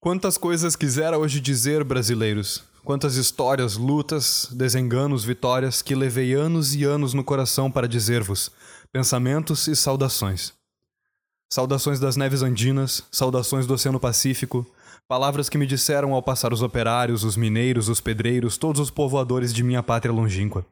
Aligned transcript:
Quantas 0.00 0.38
coisas 0.38 0.76
quisera 0.76 1.18
hoje 1.18 1.40
dizer, 1.40 1.82
brasileiros? 1.82 2.62
Quantas 2.84 3.16
histórias, 3.16 3.76
lutas, 3.76 4.48
desenganos, 4.52 5.24
vitórias 5.24 5.82
que 5.82 5.92
levei 5.92 6.34
anos 6.34 6.72
e 6.72 6.84
anos 6.84 7.14
no 7.14 7.24
coração 7.24 7.68
para 7.68 7.88
dizer-vos, 7.88 8.48
pensamentos 8.92 9.66
e 9.66 9.74
saudações. 9.74 10.52
Saudações 11.52 11.98
das 11.98 12.14
neves 12.14 12.42
andinas, 12.42 13.02
saudações 13.10 13.66
do 13.66 13.74
Oceano 13.74 13.98
Pacífico, 13.98 14.64
palavras 15.08 15.48
que 15.48 15.58
me 15.58 15.66
disseram 15.66 16.14
ao 16.14 16.22
passar 16.22 16.52
os 16.52 16.62
operários, 16.62 17.24
os 17.24 17.36
mineiros, 17.36 17.88
os 17.88 18.00
pedreiros, 18.00 18.56
todos 18.56 18.80
os 18.80 18.92
povoadores 18.92 19.52
de 19.52 19.64
minha 19.64 19.82
pátria 19.82 20.14
longínqua. 20.14 20.64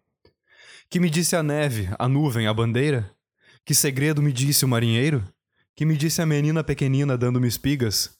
Que 0.88 1.00
me 1.00 1.10
disse 1.10 1.34
a 1.34 1.42
neve, 1.42 1.90
a 1.98 2.08
nuvem, 2.08 2.46
a 2.46 2.54
bandeira? 2.54 3.10
Que 3.64 3.74
segredo 3.74 4.22
me 4.22 4.32
disse 4.32 4.64
o 4.64 4.68
marinheiro? 4.68 5.24
Que 5.74 5.84
me 5.84 5.96
disse 5.96 6.22
a 6.22 6.26
menina 6.26 6.62
pequenina 6.62 7.18
dando-me 7.18 7.48
espigas? 7.48 8.15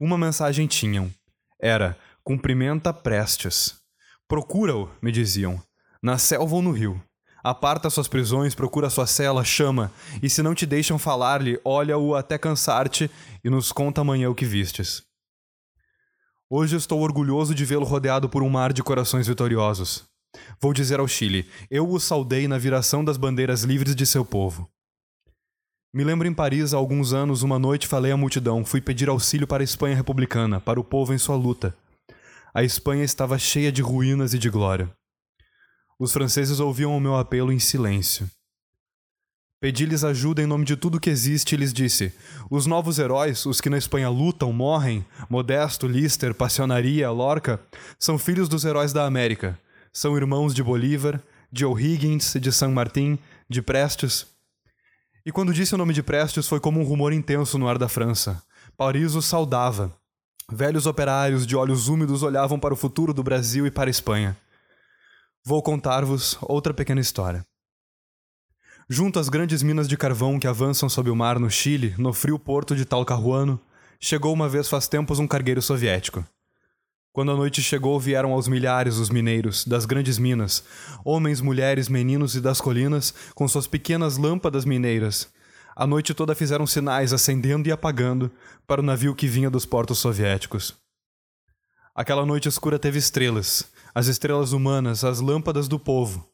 Uma 0.00 0.16
mensagem 0.16 0.66
tinham. 0.66 1.12
Era: 1.60 1.94
cumprimenta 2.24 2.90
Prestes. 2.90 3.74
Procura-o, 4.26 4.88
me 5.02 5.12
diziam, 5.12 5.62
na 6.02 6.16
selva 6.16 6.54
ou 6.54 6.62
no 6.62 6.72
rio. 6.72 6.98
Aparta 7.44 7.90
suas 7.90 8.08
prisões, 8.08 8.54
procura 8.54 8.88
sua 8.88 9.06
cela, 9.06 9.44
chama, 9.44 9.92
e 10.22 10.30
se 10.30 10.42
não 10.42 10.54
te 10.54 10.64
deixam 10.64 10.98
falar-lhe, 10.98 11.60
olha-o 11.62 12.14
até 12.14 12.38
cansar-te 12.38 13.10
e 13.44 13.50
nos 13.50 13.72
conta 13.72 14.00
amanhã 14.00 14.30
o 14.30 14.34
que 14.34 14.46
vistes. 14.46 15.02
Hoje 16.48 16.76
estou 16.76 17.02
orgulhoso 17.02 17.54
de 17.54 17.66
vê-lo 17.66 17.84
rodeado 17.84 18.26
por 18.26 18.42
um 18.42 18.48
mar 18.48 18.72
de 18.72 18.82
corações 18.82 19.26
vitoriosos. 19.26 20.08
Vou 20.58 20.72
dizer 20.72 20.98
ao 20.98 21.08
Chile: 21.08 21.46
eu 21.70 21.86
o 21.86 22.00
saudei 22.00 22.48
na 22.48 22.56
viração 22.56 23.04
das 23.04 23.18
bandeiras 23.18 23.64
livres 23.64 23.94
de 23.94 24.06
seu 24.06 24.24
povo. 24.24 24.69
Me 25.92 26.04
lembro 26.04 26.28
em 26.28 26.32
Paris 26.32 26.72
há 26.72 26.76
alguns 26.76 27.12
anos, 27.12 27.42
uma 27.42 27.58
noite 27.58 27.88
falei 27.88 28.12
à 28.12 28.16
multidão, 28.16 28.64
fui 28.64 28.80
pedir 28.80 29.08
auxílio 29.08 29.44
para 29.44 29.60
a 29.60 29.64
Espanha 29.64 29.96
republicana, 29.96 30.60
para 30.60 30.78
o 30.78 30.84
povo 30.84 31.12
em 31.12 31.18
sua 31.18 31.34
luta. 31.34 31.74
A 32.54 32.62
Espanha 32.62 33.02
estava 33.02 33.36
cheia 33.36 33.72
de 33.72 33.82
ruínas 33.82 34.32
e 34.32 34.38
de 34.38 34.48
glória. 34.48 34.88
Os 35.98 36.12
franceses 36.12 36.60
ouviam 36.60 36.96
o 36.96 37.00
meu 37.00 37.16
apelo 37.16 37.52
em 37.52 37.58
silêncio. 37.58 38.30
Pedi-lhes 39.60 40.04
ajuda 40.04 40.40
em 40.40 40.46
nome 40.46 40.64
de 40.64 40.76
tudo 40.76 41.00
que 41.00 41.10
existe 41.10 41.54
e 41.54 41.58
lhes 41.58 41.72
disse: 41.72 42.14
Os 42.48 42.66
novos 42.66 43.00
heróis, 43.00 43.44
os 43.44 43.60
que 43.60 43.68
na 43.68 43.76
Espanha 43.76 44.08
lutam, 44.08 44.52
morrem, 44.52 45.04
Modesto, 45.28 45.88
Lister, 45.88 46.34
Passionaria, 46.34 47.10
Lorca, 47.10 47.60
são 47.98 48.16
filhos 48.16 48.48
dos 48.48 48.64
heróis 48.64 48.92
da 48.92 49.06
América. 49.06 49.58
São 49.92 50.16
irmãos 50.16 50.54
de 50.54 50.62
Bolívar, 50.62 51.20
de 51.50 51.66
O'Higgins, 51.66 52.36
de 52.40 52.52
San 52.52 52.70
Martin, 52.70 53.18
de 53.48 53.60
Prestes, 53.60 54.29
e 55.24 55.30
quando 55.30 55.52
disse 55.52 55.74
o 55.74 55.78
nome 55.78 55.92
de 55.92 56.02
Prestes 56.02 56.48
foi 56.48 56.60
como 56.60 56.80
um 56.80 56.84
rumor 56.84 57.12
intenso 57.12 57.58
no 57.58 57.68
ar 57.68 57.78
da 57.78 57.88
França. 57.88 58.42
Paris 58.76 59.14
o 59.14 59.22
saudava. 59.22 59.92
Velhos 60.50 60.86
operários 60.86 61.46
de 61.46 61.54
olhos 61.54 61.88
úmidos 61.88 62.22
olhavam 62.22 62.58
para 62.58 62.74
o 62.74 62.76
futuro 62.76 63.12
do 63.12 63.22
Brasil 63.22 63.66
e 63.66 63.70
para 63.70 63.88
a 63.88 63.90
Espanha. 63.90 64.36
Vou 65.44 65.62
contar-vos 65.62 66.36
outra 66.42 66.74
pequena 66.74 67.00
história. 67.00 67.44
Junto 68.88 69.18
às 69.18 69.28
grandes 69.28 69.62
minas 69.62 69.86
de 69.86 69.96
carvão 69.96 70.38
que 70.38 70.48
avançam 70.48 70.88
sob 70.88 71.10
o 71.10 71.16
mar 71.16 71.38
no 71.38 71.48
Chile, 71.48 71.94
no 71.96 72.12
frio 72.12 72.38
porto 72.38 72.74
de 72.74 72.84
Talcahuano, 72.84 73.60
chegou 74.00 74.32
uma 74.32 74.48
vez 74.48 74.68
faz 74.68 74.88
tempos 74.88 75.18
um 75.18 75.28
cargueiro 75.28 75.62
soviético. 75.62 76.24
Quando 77.12 77.32
a 77.32 77.36
noite 77.36 77.60
chegou, 77.60 77.98
vieram 77.98 78.32
aos 78.32 78.46
milhares 78.46 78.96
os 78.96 79.10
mineiros 79.10 79.64
das 79.64 79.84
grandes 79.84 80.16
minas, 80.16 80.62
homens, 81.04 81.40
mulheres, 81.40 81.88
meninos 81.88 82.36
e 82.36 82.40
das 82.40 82.60
colinas, 82.60 83.12
com 83.34 83.48
suas 83.48 83.66
pequenas 83.66 84.16
lâmpadas 84.16 84.64
mineiras. 84.64 85.28
A 85.74 85.88
noite 85.88 86.14
toda 86.14 86.36
fizeram 86.36 86.68
sinais, 86.68 87.12
acendendo 87.12 87.68
e 87.68 87.72
apagando, 87.72 88.30
para 88.64 88.80
o 88.80 88.84
navio 88.84 89.12
que 89.14 89.26
vinha 89.26 89.50
dos 89.50 89.66
portos 89.66 89.98
soviéticos. 89.98 90.76
Aquela 91.92 92.24
noite 92.24 92.48
escura 92.48 92.78
teve 92.78 93.00
estrelas, 93.00 93.66
as 93.92 94.06
estrelas 94.06 94.52
humanas, 94.52 95.02
as 95.02 95.20
lâmpadas 95.20 95.66
do 95.66 95.80
povo. 95.80 96.30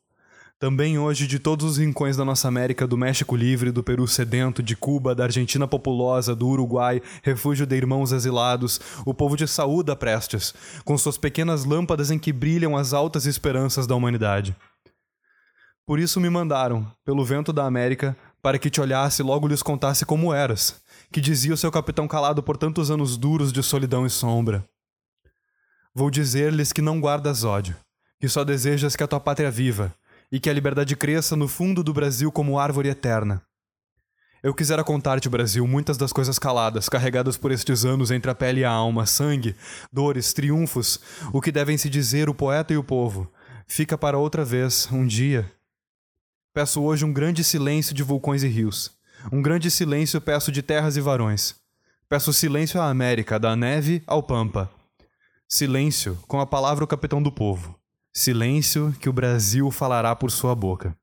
Também 0.58 0.98
hoje, 0.98 1.26
de 1.26 1.38
todos 1.38 1.66
os 1.66 1.76
rincões 1.76 2.16
da 2.16 2.24
nossa 2.24 2.48
América, 2.48 2.86
do 2.86 2.96
México 2.96 3.36
livre, 3.36 3.70
do 3.70 3.84
Peru 3.84 4.08
sedento, 4.08 4.62
de 4.62 4.74
Cuba, 4.74 5.14
da 5.14 5.24
Argentina 5.24 5.68
populosa, 5.68 6.34
do 6.34 6.48
Uruguai, 6.48 7.02
refúgio 7.22 7.66
de 7.66 7.76
irmãos 7.76 8.10
exilados, 8.10 8.80
o 9.04 9.12
povo 9.12 9.36
de 9.36 9.46
saúda 9.46 9.94
prestes, 9.94 10.54
com 10.82 10.96
suas 10.96 11.18
pequenas 11.18 11.66
lâmpadas 11.66 12.10
em 12.10 12.18
que 12.18 12.32
brilham 12.32 12.74
as 12.74 12.94
altas 12.94 13.26
esperanças 13.26 13.86
da 13.86 13.94
humanidade. 13.94 14.56
Por 15.84 15.98
isso 15.98 16.18
me 16.18 16.30
mandaram, 16.30 16.90
pelo 17.04 17.22
vento 17.22 17.52
da 17.52 17.66
América, 17.66 18.16
para 18.40 18.58
que 18.58 18.70
te 18.70 18.80
olhasse 18.80 19.20
e 19.20 19.24
logo 19.24 19.46
lhes 19.46 19.62
contasse 19.62 20.06
como 20.06 20.32
eras, 20.32 20.80
que 21.12 21.20
dizia 21.20 21.52
o 21.52 21.56
seu 21.56 21.70
capitão 21.70 22.08
calado 22.08 22.42
por 22.42 22.56
tantos 22.56 22.90
anos 22.90 23.18
duros 23.18 23.52
de 23.52 23.62
solidão 23.62 24.06
e 24.06 24.10
sombra. 24.10 24.64
Vou 25.94 26.10
dizer-lhes 26.10 26.72
que 26.72 26.80
não 26.80 26.98
guardas 26.98 27.44
ódio, 27.44 27.76
que 28.18 28.26
só 28.26 28.42
desejas 28.42 28.96
que 28.96 29.02
a 29.02 29.06
tua 29.06 29.20
pátria 29.20 29.50
viva, 29.50 29.94
e 30.30 30.40
que 30.40 30.50
a 30.50 30.52
liberdade 30.52 30.96
cresça 30.96 31.36
no 31.36 31.48
fundo 31.48 31.82
do 31.82 31.92
Brasil 31.92 32.30
como 32.32 32.58
árvore 32.58 32.88
eterna. 32.88 33.42
Eu 34.42 34.54
quisera 34.54 34.84
contar-te, 34.84 35.28
Brasil, 35.28 35.66
muitas 35.66 35.96
das 35.96 36.12
coisas 36.12 36.38
caladas, 36.38 36.88
carregadas 36.88 37.36
por 37.36 37.50
estes 37.50 37.84
anos 37.84 38.10
entre 38.10 38.30
a 38.30 38.34
pele 38.34 38.60
e 38.60 38.64
a 38.64 38.70
alma, 38.70 39.04
sangue, 39.06 39.56
dores, 39.92 40.32
triunfos, 40.32 41.00
o 41.32 41.40
que 41.40 41.50
devem 41.50 41.76
se 41.76 41.90
dizer 41.90 42.28
o 42.28 42.34
poeta 42.34 42.72
e 42.72 42.76
o 42.76 42.84
povo. 42.84 43.30
Fica 43.66 43.98
para 43.98 44.18
outra 44.18 44.44
vez, 44.44 44.88
um 44.92 45.06
dia. 45.06 45.50
Peço 46.54 46.80
hoje 46.80 47.04
um 47.04 47.12
grande 47.12 47.42
silêncio 47.42 47.94
de 47.94 48.02
vulcões 48.02 48.42
e 48.42 48.48
rios. 48.48 48.92
Um 49.32 49.42
grande 49.42 49.70
silêncio 49.70 50.20
peço 50.20 50.52
de 50.52 50.62
terras 50.62 50.96
e 50.96 51.00
varões. 51.00 51.56
Peço 52.08 52.32
silêncio 52.32 52.80
à 52.80 52.88
América, 52.88 53.40
da 53.40 53.56
neve 53.56 54.02
ao 54.06 54.22
pampa. 54.22 54.70
Silêncio, 55.48 56.16
com 56.28 56.40
a 56.40 56.46
palavra 56.46 56.84
o 56.84 56.86
capitão 56.86 57.20
do 57.20 57.32
povo. 57.32 57.76
Silêncio 58.18 58.96
que 58.98 59.10
o 59.10 59.12
Brasil 59.12 59.70
falará 59.70 60.16
por 60.16 60.30
sua 60.30 60.54
boca. 60.54 60.96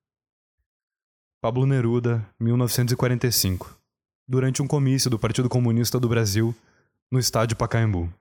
Pablo 1.40 1.63
Neruda, 1.68 2.28
1945. 2.40 3.79
Durante 4.28 4.63
um 4.63 4.68
comício 4.68 5.12
do 5.12 5.19
Partido 5.19 5.47
Comunista 5.47 6.00
do 6.00 6.09
Brasil, 6.09 6.56
no 7.12 7.19
estádio 7.19 7.56
Pacaembu. 7.56 8.12